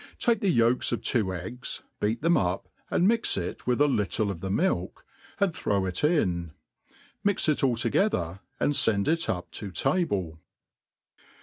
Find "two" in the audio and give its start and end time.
1.03-1.31